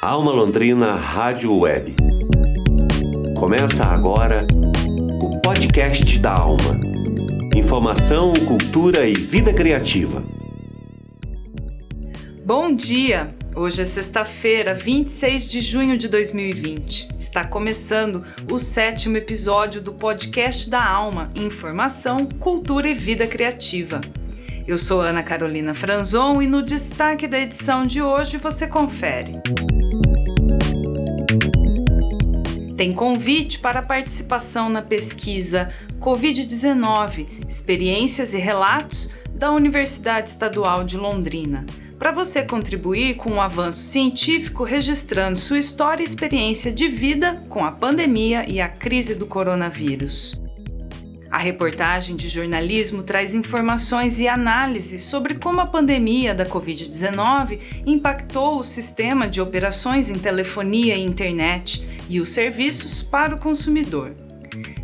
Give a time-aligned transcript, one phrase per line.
[0.00, 1.96] Alma Londrina Rádio Web.
[3.36, 4.46] Começa agora
[5.20, 6.78] o podcast da Alma.
[7.52, 10.22] Informação, cultura e vida criativa.
[12.44, 13.26] Bom dia!
[13.56, 17.08] Hoje é sexta-feira, 26 de junho de 2020.
[17.18, 24.00] Está começando o sétimo episódio do podcast da Alma Informação, Cultura e Vida Criativa.
[24.64, 29.32] Eu sou Ana Carolina Franzon e no destaque da edição de hoje você confere.
[32.78, 41.66] Tem convite para participação na pesquisa Covid-19 Experiências e Relatos da Universidade Estadual de Londrina
[41.98, 47.64] para você contribuir com o avanço científico registrando sua história e experiência de vida com
[47.64, 50.40] a pandemia e a crise do coronavírus.
[51.30, 58.58] A reportagem de jornalismo traz informações e análises sobre como a pandemia da Covid-19 impactou
[58.58, 64.14] o sistema de operações em telefonia e internet e os serviços para o consumidor.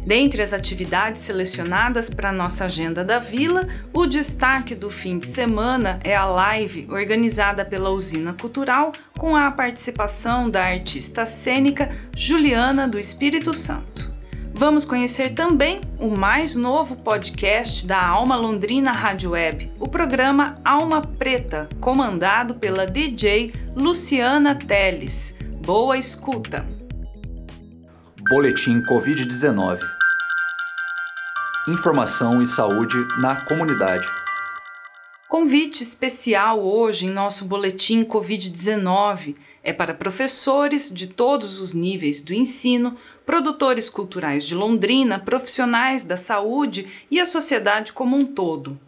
[0.07, 5.27] Dentre as atividades selecionadas para a nossa agenda da vila, o destaque do fim de
[5.27, 12.87] semana é a live organizada pela Usina Cultural com a participação da artista cênica Juliana
[12.87, 14.14] do Espírito Santo.
[14.57, 21.03] Vamos conhecer também o mais novo podcast da Alma Londrina Rádio Web, o programa Alma
[21.03, 25.37] Preta, comandado pela DJ Luciana Teles.
[25.67, 26.65] Boa escuta!
[28.31, 29.81] Boletim Covid-19
[31.69, 34.07] Informação e saúde na comunidade.
[35.29, 42.33] Convite especial hoje em nosso boletim Covid-19 é para professores de todos os níveis do
[42.33, 48.79] ensino, produtores culturais de Londrina, profissionais da saúde e a sociedade como um todo.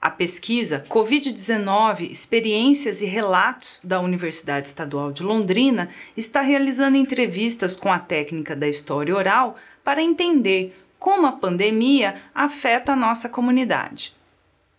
[0.00, 7.92] A pesquisa Covid-19 Experiências e Relatos da Universidade Estadual de Londrina está realizando entrevistas com
[7.92, 14.17] a técnica da história oral para entender como a pandemia afeta a nossa comunidade.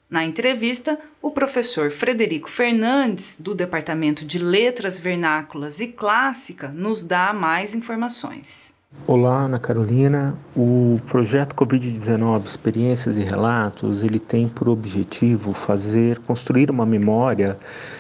[0.10, 7.32] Na entrevista, o professor Frederico Fernandes, do Departamento de Letras Vernáculas e Clássica, nos dá
[7.32, 8.76] mais informações.
[9.06, 10.36] Olá, Ana Carolina.
[10.56, 17.56] O projeto Covid-19 Experiências e Relatos, ele tem por objetivo fazer construir uma memória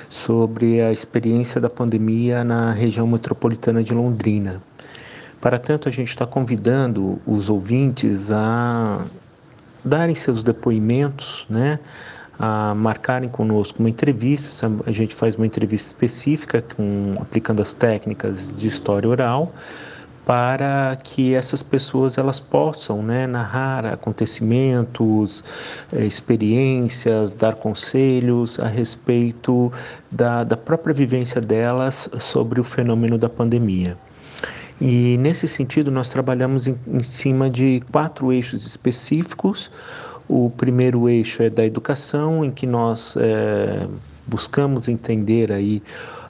[0.09, 4.63] sobre a experiência da pandemia na região metropolitana de Londrina.
[5.39, 9.05] Para tanto, a gente está convidando os ouvintes a
[9.83, 11.79] darem seus depoimentos, né?
[12.39, 14.71] a marcarem conosco uma entrevista.
[14.85, 19.53] A gente faz uma entrevista específica com, aplicando as técnicas de história oral
[20.25, 25.43] para que essas pessoas elas possam né, narrar acontecimentos,
[25.91, 29.73] eh, experiências, dar conselhos a respeito
[30.11, 33.97] da, da própria vivência delas sobre o fenômeno da pandemia.
[34.81, 39.69] E nesse sentido, nós trabalhamos em, em cima de quatro eixos específicos.
[40.27, 43.87] O primeiro eixo é da educação, em que nós é,
[44.25, 45.81] buscamos entender aí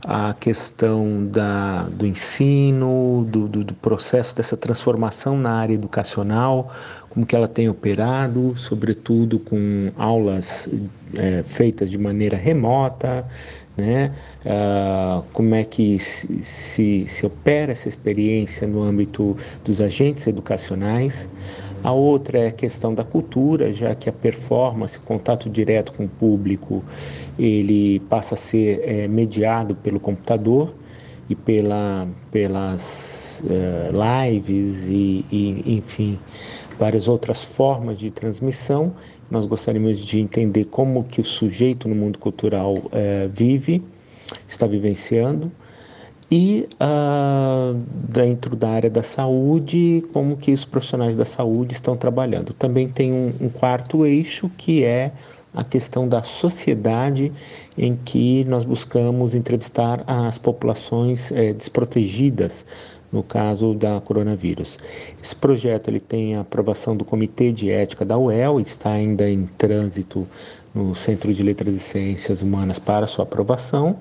[0.05, 6.73] a questão da, do ensino, do, do, do, processo dessa transformação na área educacional,
[7.09, 10.69] como que ela tem operado, sobretudo com aulas
[11.15, 13.25] é, feitas de maneira remota,
[13.79, 14.11] né?
[14.45, 21.29] Ah, como é que se, se, se opera essa experiência no âmbito dos agentes educacionais.
[21.81, 26.03] A outra é a questão da cultura, já que a performance, o contato direto com
[26.03, 26.83] o público,
[27.37, 30.73] ele passa a ser é, mediado pelo computador
[31.29, 36.19] e pela, pelas uh, lives e, e, enfim,
[36.79, 38.93] várias outras formas de transmissão.
[39.29, 43.83] Nós gostaríamos de entender como que o sujeito no mundo cultural uh, vive,
[44.47, 45.51] está vivenciando
[46.31, 47.73] e uh,
[48.07, 52.53] dentro da área da saúde, como que os profissionais da saúde estão trabalhando.
[52.53, 55.11] Também tem um, um quarto eixo que é
[55.51, 57.31] a questão da sociedade
[57.75, 62.63] em que nós buscamos entrevistar as populações é, desprotegidas
[63.11, 64.77] no caso da coronavírus.
[65.21, 69.45] Esse projeto ele tem a aprovação do Comitê de Ética da UEL, está ainda em
[69.57, 70.27] trânsito
[70.73, 73.97] no Centro de Letras e Ciências Humanas para sua aprovação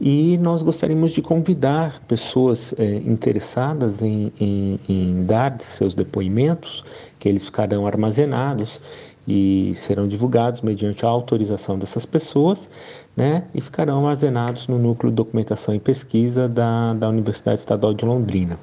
[0.00, 6.84] e nós gostaríamos de convidar pessoas é, interessadas em, em, em, dar seus depoimentos,
[7.18, 8.80] que eles ficarão armazenados
[9.28, 12.70] e serão divulgados mediante a autorização dessas pessoas,
[13.14, 18.06] né, e ficarão armazenados no núcleo de documentação e pesquisa da, da Universidade Estadual de
[18.06, 18.58] Londrina.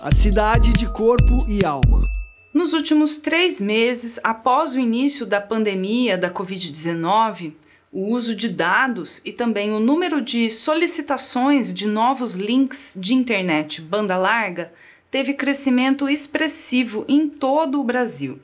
[0.00, 2.02] A cidade de corpo e alma.
[2.56, 7.52] Nos últimos três meses, após o início da pandemia da Covid-19,
[7.92, 13.82] o uso de dados e também o número de solicitações de novos links de internet
[13.82, 14.72] banda larga
[15.10, 18.40] teve crescimento expressivo em todo o Brasil.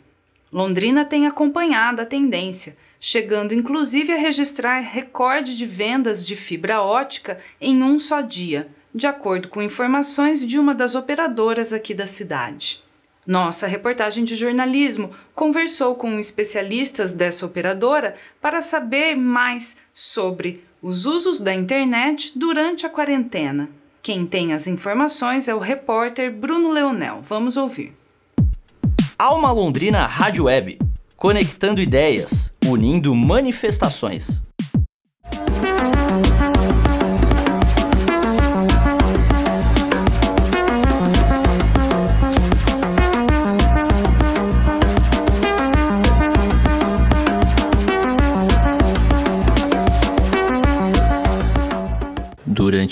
[0.53, 7.41] Londrina tem acompanhado a tendência, chegando inclusive a registrar recorde de vendas de fibra ótica
[7.59, 12.85] em um só dia, de acordo com informações de uma das operadoras aqui da cidade.
[13.27, 21.41] Nossa reportagem de jornalismo conversou com especialistas dessa operadora para saber mais sobre os usos
[21.41, 23.69] da internet durante a quarentena.
[24.03, 27.23] Quem tem as informações é o repórter Bruno Leonel.
[27.29, 27.97] Vamos ouvir.
[29.17, 30.81] Alma Londrina Rádio Web,
[31.17, 34.43] conectando ideias, unindo manifestações.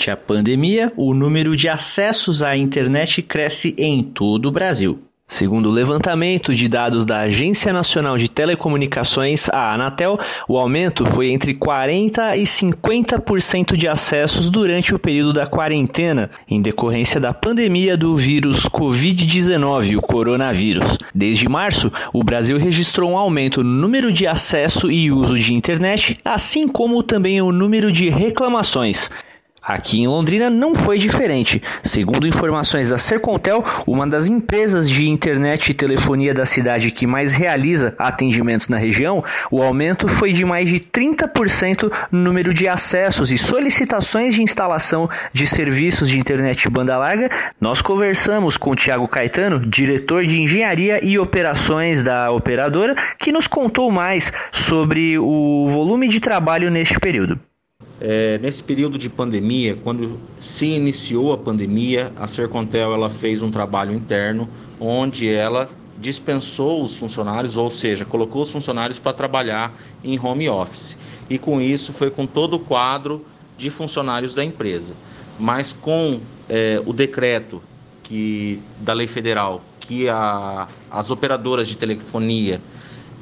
[0.01, 4.99] Durante a pandemia, o número de acessos à internet cresce em todo o Brasil.
[5.27, 10.19] Segundo o levantamento de dados da Agência Nacional de Telecomunicações, a Anatel,
[10.49, 16.59] o aumento foi entre 40% e 50% de acessos durante o período da quarentena, em
[16.59, 20.97] decorrência da pandemia do vírus Covid-19, o coronavírus.
[21.13, 26.17] Desde março, o Brasil registrou um aumento no número de acesso e uso de internet,
[26.25, 29.07] assim como também o número de reclamações.
[29.61, 31.61] Aqui em Londrina não foi diferente.
[31.83, 37.33] Segundo informações da Sercontel, uma das empresas de internet e telefonia da cidade que mais
[37.33, 43.29] realiza atendimentos na região, o aumento foi de mais de 30% no número de acessos
[43.29, 47.29] e solicitações de instalação de serviços de internet banda larga.
[47.59, 53.45] Nós conversamos com o Tiago Caetano, diretor de engenharia e operações da operadora, que nos
[53.45, 57.39] contou mais sobre o volume de trabalho neste período.
[58.03, 63.51] É, nesse período de pandemia, quando se iniciou a pandemia, a Sercontel ela fez um
[63.51, 64.49] trabalho interno
[64.79, 65.69] onde ela
[65.99, 70.97] dispensou os funcionários, ou seja, colocou os funcionários para trabalhar em home office.
[71.29, 73.23] E com isso foi com todo o quadro
[73.55, 74.95] de funcionários da empresa.
[75.39, 76.19] Mas com
[76.49, 77.61] é, o decreto
[78.01, 82.59] que, da lei federal que a, as operadoras de telefonia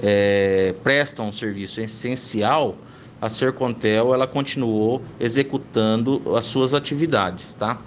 [0.02, 2.78] é, prestam um serviço essencial,
[3.22, 7.82] a Sercontel ela continuou executando as suas atividades, tá?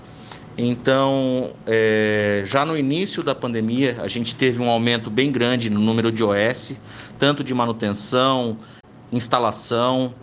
[0.56, 5.80] Então, é, já no início da pandemia, a gente teve um aumento bem grande no
[5.80, 6.76] número de OS,
[7.18, 8.58] tanto de manutenção,
[9.10, 10.14] instalação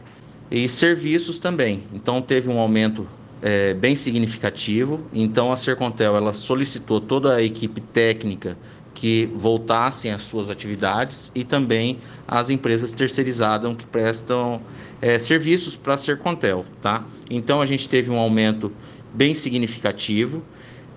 [0.51, 1.83] e serviços também.
[1.91, 3.07] Então, teve um aumento
[3.41, 5.01] é, bem significativo.
[5.11, 8.55] Então, a Sercontel ela solicitou toda a equipe técnica
[8.93, 14.61] que voltassem às suas atividades e também as empresas terceirizadas que prestam
[15.01, 17.05] é, serviços para a Sercontel, tá?
[17.29, 18.71] Então a gente teve um aumento
[19.13, 20.43] bem significativo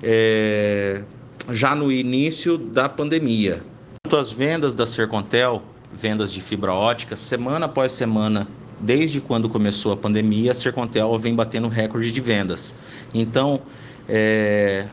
[0.03, 1.03] é,
[1.51, 3.63] já no início da pandemia.
[4.11, 8.49] As vendas da Sercontel, vendas de fibra ótica, semana após semana,
[8.81, 12.75] desde quando começou a pandemia, a Sercontel vem batendo recorde de vendas.
[13.15, 13.63] Então,
[14.09, 14.87] é,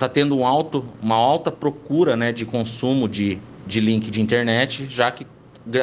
[0.00, 4.86] está tendo um alto, uma alta procura né, de consumo de, de link de internet,
[4.88, 5.26] já que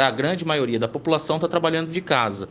[0.01, 2.49] a grande maioria da população está trabalhando de casa.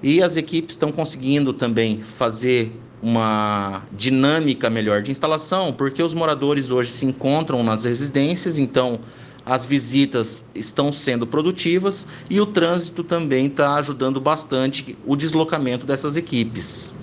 [0.00, 6.70] E as equipes estão conseguindo também fazer uma dinâmica melhor de instalação, porque os moradores
[6.70, 9.00] hoje se encontram nas residências, então
[9.44, 16.16] as visitas estão sendo produtivas e o trânsito também está ajudando bastante o deslocamento dessas
[16.16, 16.94] equipes.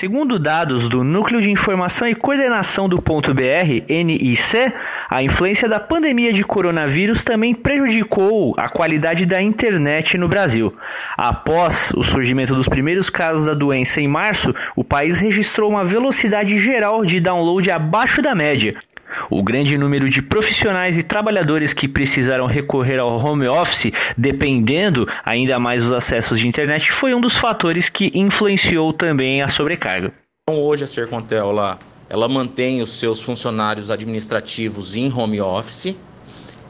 [0.00, 4.72] Segundo dados do Núcleo de Informação e Coordenação do Ponto BR, NIC,
[5.10, 10.74] a influência da pandemia de coronavírus também prejudicou a qualidade da internet no Brasil.
[11.18, 16.56] Após o surgimento dos primeiros casos da doença em março, o país registrou uma velocidade
[16.56, 18.76] geral de download abaixo da média,
[19.30, 25.58] o grande número de profissionais e trabalhadores que precisaram recorrer ao home office, dependendo ainda
[25.58, 30.12] mais dos acessos de internet, foi um dos fatores que influenciou também a sobrecarga.
[30.48, 35.96] Então, hoje a Sercontel ela, ela mantém os seus funcionários administrativos em home office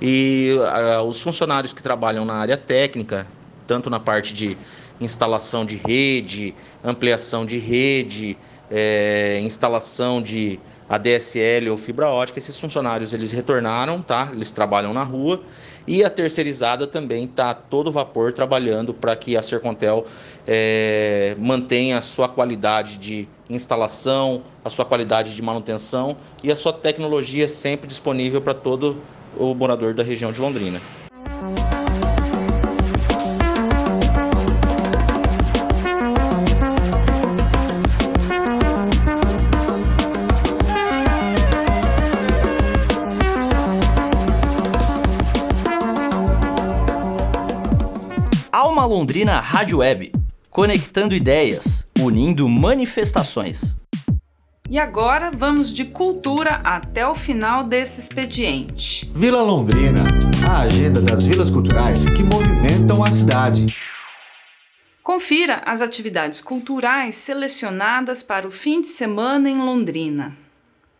[0.00, 3.26] e uh, os funcionários que trabalham na área técnica,
[3.70, 4.56] tanto na parte de
[5.00, 8.36] instalação de rede, ampliação de rede,
[8.68, 10.58] é, instalação de
[10.88, 14.28] ADSL ou fibra ótica, esses funcionários eles retornaram, tá?
[14.32, 15.40] Eles trabalham na rua
[15.86, 20.04] e a terceirizada também está todo vapor trabalhando para que a Sercontel
[20.48, 26.72] é, mantenha a sua qualidade de instalação, a sua qualidade de manutenção e a sua
[26.72, 29.00] tecnologia sempre disponível para todo
[29.38, 30.80] o morador da região de Londrina.
[48.84, 50.12] Londrina Rádio Web,
[50.50, 53.76] conectando ideias, unindo manifestações.
[54.68, 59.10] E agora vamos de cultura até o final desse expediente.
[59.14, 60.00] Vila Londrina,
[60.48, 63.74] a agenda das vilas culturais que movimentam a cidade.
[65.02, 70.36] Confira as atividades culturais selecionadas para o fim de semana em Londrina.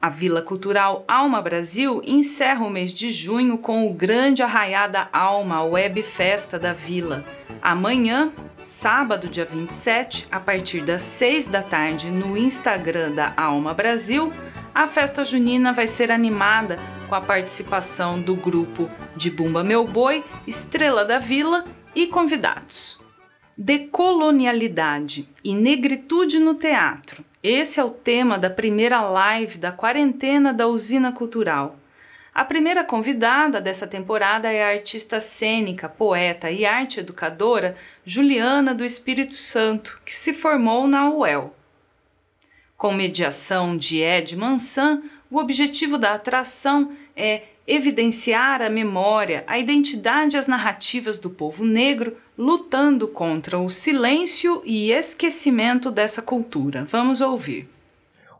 [0.02, 5.62] A Vila Cultural Alma Brasil encerra o mês de junho com o grande Arraiada Alma
[5.62, 7.22] Web Festa da Vila.
[7.60, 8.32] Amanhã,
[8.64, 14.32] sábado, dia 27, a partir das 6 da tarde, no Instagram da Alma Brasil,
[14.74, 20.24] a festa junina vai ser animada com a participação do grupo de Bumba Meu Boi,
[20.46, 22.98] Estrela da Vila e convidados.
[23.54, 30.66] Decolonialidade e negritude no teatro esse é o tema da primeira live da quarentena da
[30.66, 31.78] Usina Cultural.
[32.34, 38.84] A primeira convidada dessa temporada é a artista cênica, poeta e arte educadora Juliana do
[38.84, 41.54] Espírito Santo, que se formou na UEL.
[42.76, 50.34] Com mediação de Ed Mansan, o objetivo da atração é evidenciar a memória, a identidade
[50.34, 56.84] e as narrativas do povo negro lutando contra o silêncio e esquecimento dessa cultura.
[56.90, 57.68] Vamos ouvir.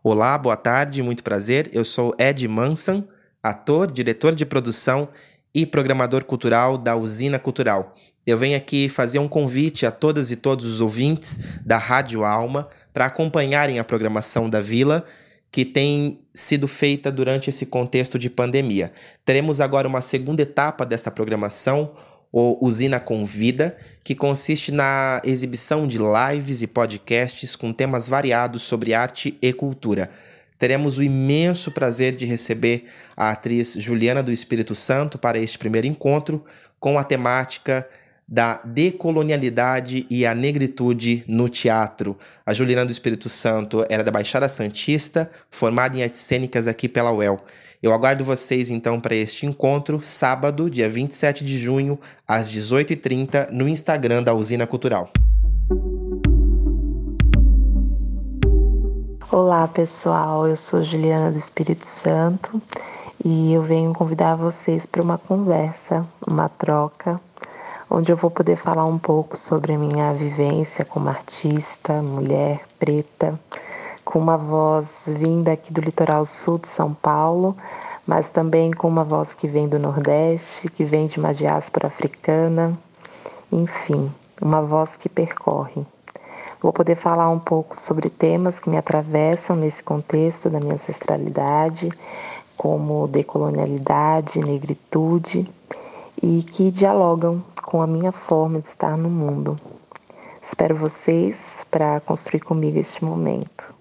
[0.02, 1.70] Olá, boa tarde, muito prazer.
[1.72, 3.04] Eu sou Ed Manson,
[3.40, 5.08] ator, diretor de produção
[5.54, 7.94] e programador cultural da Usina Cultural.
[8.26, 12.68] Eu venho aqui fazer um convite a todas e todos os ouvintes da Rádio Alma
[12.92, 15.04] para acompanharem a programação da Vila
[15.50, 18.92] que tem sido feita durante esse contexto de pandemia.
[19.24, 21.92] Teremos agora uma segunda etapa desta programação,
[22.32, 28.94] o Usina Convida, que consiste na exibição de lives e podcasts com temas variados sobre
[28.94, 30.08] arte e cultura.
[30.56, 32.84] Teremos o imenso prazer de receber
[33.16, 36.44] a atriz Juliana do Espírito Santo para este primeiro encontro
[36.78, 37.88] com a temática
[38.30, 42.16] da decolonialidade e a negritude no teatro.
[42.46, 47.10] A Juliana do Espírito Santo era da Baixada Santista, formada em artes cênicas aqui pela
[47.10, 47.40] UEL.
[47.82, 53.66] Eu aguardo vocês então para este encontro, sábado, dia 27 de junho, às 18h30, no
[53.66, 55.10] Instagram da Usina Cultural.
[59.32, 62.62] Olá pessoal, eu sou Juliana do Espírito Santo
[63.24, 67.20] e eu venho convidar vocês para uma conversa, uma troca
[67.90, 73.38] onde eu vou poder falar um pouco sobre a minha vivência como artista, mulher preta,
[74.04, 77.56] com uma voz vinda aqui do litoral sul de São Paulo,
[78.06, 82.78] mas também com uma voz que vem do Nordeste, que vem de uma diáspora africana,
[83.50, 85.84] enfim, uma voz que percorre.
[86.62, 91.90] Vou poder falar um pouco sobre temas que me atravessam nesse contexto da minha ancestralidade,
[92.56, 95.50] como decolonialidade, negritude,
[96.22, 99.56] e que dialogam com a minha forma de estar no mundo.
[100.44, 103.72] Espero vocês para construir comigo este momento.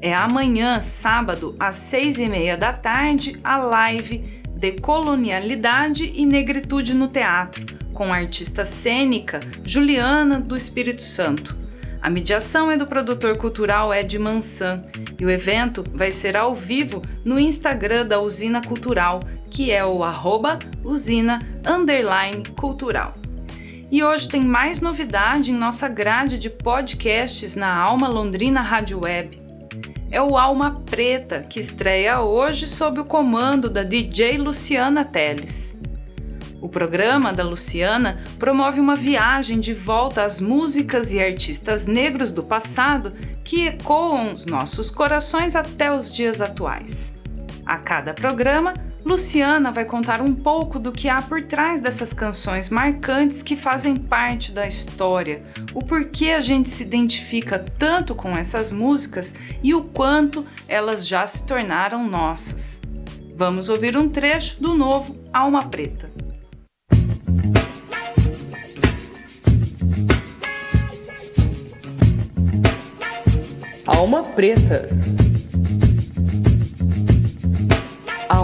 [0.00, 7.08] É amanhã, sábado, às seis e meia da tarde, a live Decolonialidade e Negritude no
[7.08, 11.54] Teatro, com a artista cênica Juliana do Espírito Santo.
[12.00, 14.80] A mediação é do produtor cultural Ed Mansan
[15.18, 19.20] e o evento vai ser ao vivo no Instagram da Usina Cultural
[19.50, 23.12] que é o arroba usina underline cultural.
[23.90, 29.40] E hoje tem mais novidade em nossa grade de podcasts na Alma Londrina Rádio Web.
[30.12, 35.80] É o Alma Preta, que estreia hoje sob o comando da DJ Luciana Teles.
[36.60, 42.42] O programa da Luciana promove uma viagem de volta às músicas e artistas negros do
[42.42, 47.20] passado que ecoam os nossos corações até os dias atuais.
[47.64, 52.68] A cada programa, Luciana vai contar um pouco do que há por trás dessas canções
[52.68, 55.42] marcantes que fazem parte da história,
[55.74, 61.26] o porquê a gente se identifica tanto com essas músicas e o quanto elas já
[61.26, 62.82] se tornaram nossas.
[63.34, 66.12] Vamos ouvir um trecho do novo Alma Preta.
[73.86, 74.88] Alma Preta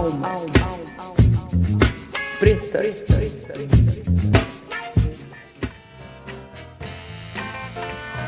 [0.06, 0.28] alma,
[2.38, 2.82] preta.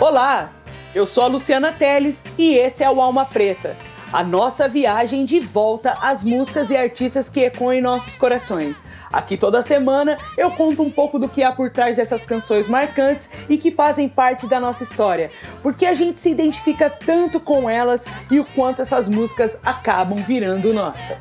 [0.00, 0.52] Olá,
[0.94, 3.76] eu sou a Luciana Teles e esse é o Alma Preta,
[4.12, 8.78] a nossa viagem de volta às músicas e artistas que ecoam em nossos corações.
[9.12, 13.30] Aqui toda semana eu conto um pouco do que há por trás dessas canções marcantes
[13.48, 15.30] e que fazem parte da nossa história,
[15.62, 20.74] porque a gente se identifica tanto com elas e o quanto essas músicas acabam virando
[20.74, 21.16] nossa.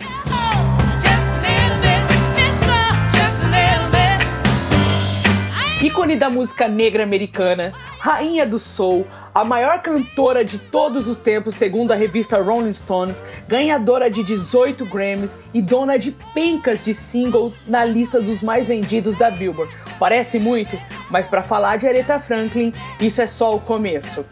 [5.82, 11.54] Ícone da música negra americana, rainha do soul, a maior cantora de todos os tempos,
[11.54, 17.54] segundo a revista Rolling Stones, ganhadora de 18 Grammys e dona de pencas de single
[17.68, 19.72] na lista dos mais vendidos da Billboard.
[20.00, 20.76] Parece muito,
[21.12, 24.26] mas para falar de Aretha Franklin, isso é só o começo.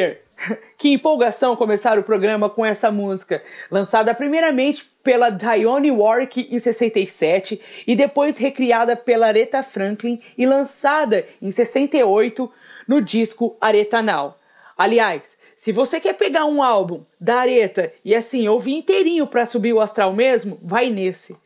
[0.78, 7.60] Que empolgação começar o programa com essa música, lançada primeiramente pela Dionne Warwick em 67
[7.86, 12.50] e depois recriada pela Aretha Franklin e lançada em 68
[12.86, 14.36] no disco Aretha Now.
[14.76, 19.72] Aliás, se você quer pegar um álbum da Aretha e assim ouvir inteirinho para subir
[19.72, 21.36] o astral mesmo, vai nesse.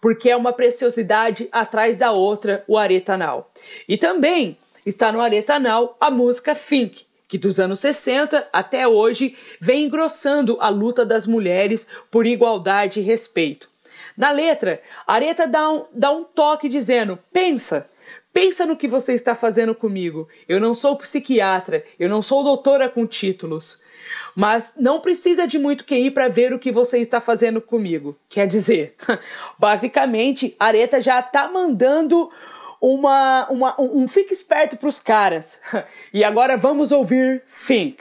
[0.00, 3.48] Porque é uma preciosidade atrás da outra, o Aretha Now.
[3.88, 9.36] E também está no Aretha Now a música Think, que dos anos 60 até hoje
[9.60, 13.68] vem engrossando a luta das mulheres por igualdade e respeito.
[14.16, 17.88] Na letra, Areta dá um, dá um toque dizendo: pensa,
[18.32, 20.28] pensa no que você está fazendo comigo.
[20.48, 23.84] Eu não sou psiquiatra, eu não sou doutora com títulos.
[24.34, 28.16] Mas não precisa de muito QI para ver o que você está fazendo comigo.
[28.28, 28.94] Quer dizer,
[29.58, 32.30] basicamente, Areta já está mandando
[32.80, 35.60] uma, uma, um, um fique esperto para os caras.
[36.12, 37.98] E agora vamos ouvir Think.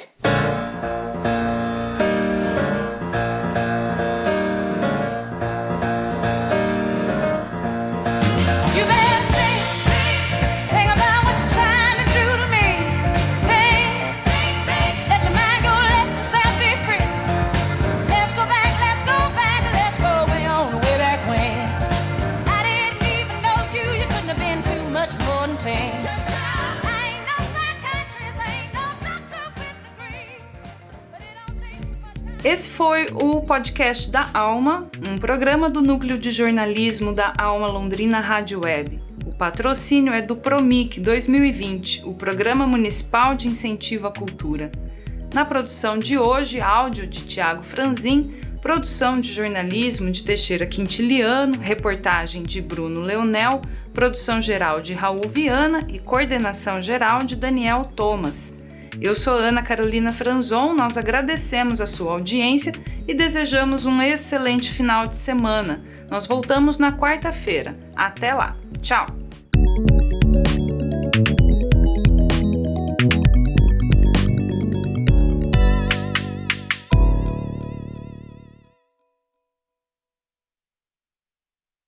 [32.56, 38.22] Esse foi o podcast da Alma, um programa do Núcleo de Jornalismo da Alma Londrina
[38.22, 38.98] Rádio Web.
[39.26, 44.72] O patrocínio é do Promic 2020, o Programa Municipal de Incentivo à Cultura.
[45.34, 52.42] Na produção de hoje, áudio de Tiago Franzin, produção de jornalismo de Teixeira Quintiliano, reportagem
[52.42, 53.62] de Bruno Leonel,
[53.94, 58.64] produção geral de Raul Viana e coordenação geral de Daniel Thomas.
[59.02, 62.74] Eu sou Ana Carolina Franzon, nós agradecemos a sua audiência
[63.08, 65.84] e desejamos um excelente final de semana.
[66.10, 67.76] Nós voltamos na quarta-feira.
[67.96, 68.56] Até lá.
[68.82, 69.25] Tchau!